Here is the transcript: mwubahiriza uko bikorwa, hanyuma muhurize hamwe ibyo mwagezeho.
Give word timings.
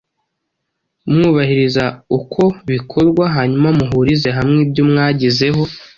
mwubahiriza 1.11 1.85
uko 2.17 2.43
bikorwa, 2.69 3.23
hanyuma 3.35 3.69
muhurize 3.77 4.29
hamwe 4.37 4.57
ibyo 4.65 4.83
mwagezeho. 4.89 5.61